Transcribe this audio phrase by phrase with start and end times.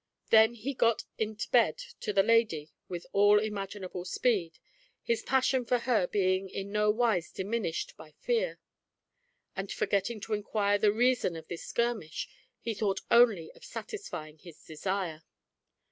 [0.31, 4.57] Then he got into bed to the lady with all imaginable speed,
[5.03, 8.59] his passion for her being in no wise diminished by fear;
[9.55, 12.27] and forgetting to inquire the reason of this skirmish,
[12.59, 15.21] he thought only of satisfying his desire.